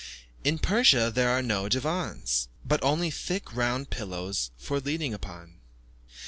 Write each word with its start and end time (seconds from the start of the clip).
In 0.43 0.57
Persia, 0.57 1.11
there 1.13 1.29
are 1.29 1.43
no 1.43 1.69
divans, 1.69 2.47
but 2.65 2.81
only 2.83 3.11
thick 3.11 3.55
round 3.55 3.91
pillows 3.91 4.49
for 4.57 4.79
leaning 4.79 5.13
upon. 5.13 5.59